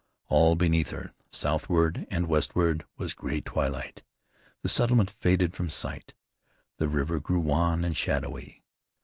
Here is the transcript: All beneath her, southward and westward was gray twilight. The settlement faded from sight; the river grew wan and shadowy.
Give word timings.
All 0.29 0.55
beneath 0.55 0.89
her, 0.89 1.13
southward 1.29 2.07
and 2.09 2.25
westward 2.27 2.85
was 2.97 3.13
gray 3.13 3.39
twilight. 3.39 4.01
The 4.63 4.67
settlement 4.69 5.11
faded 5.11 5.53
from 5.53 5.69
sight; 5.69 6.15
the 6.77 6.87
river 6.89 7.19
grew 7.19 7.39
wan 7.41 7.85
and 7.85 7.95
shadowy. 7.95 8.63